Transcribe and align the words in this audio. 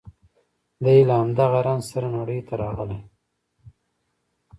دی 0.83 0.99
له 1.07 1.13
همدغه 1.21 1.59
رنځ 1.67 1.83
سره 1.91 2.07
نړۍ 2.17 2.39
ته 2.47 2.53
راغلی 2.63 2.99